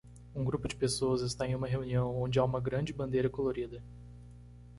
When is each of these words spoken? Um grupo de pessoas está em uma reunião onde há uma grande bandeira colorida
Um 0.33 0.43
grupo 0.43 0.67
de 0.67 0.75
pessoas 0.75 1.21
está 1.21 1.47
em 1.47 1.53
uma 1.53 1.67
reunião 1.67 2.19
onde 2.19 2.39
há 2.39 2.43
uma 2.43 2.59
grande 2.59 2.91
bandeira 2.91 3.29
colorida 3.29 3.83